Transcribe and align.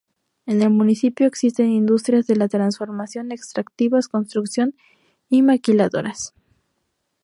En 0.47 0.63
el 0.63 0.71
municipio 0.71 1.27
existen 1.27 1.69
industrias 1.69 2.25
de 2.25 2.35
la 2.35 2.47
transformación, 2.47 3.31
extractivas, 3.31 4.07
construcción, 4.07 4.73
y 5.29 5.43
maquiladoras. 5.43 6.33